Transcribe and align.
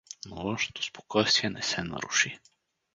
Но 0.25 0.43
външното 0.43 0.83
спокойствие 0.83 1.49
не 1.49 1.61
се 1.63 1.83
наруши. 1.83 2.39